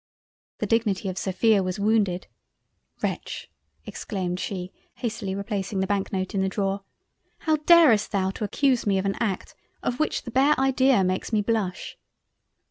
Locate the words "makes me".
11.03-11.43